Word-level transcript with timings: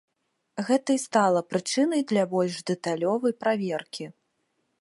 Гэта 0.69 0.89
і 0.99 1.01
стала 1.03 1.43
прычынай 1.51 2.01
для 2.13 2.23
больш 2.33 2.55
дэталёвай 2.73 3.33
праверкі. 3.45 4.05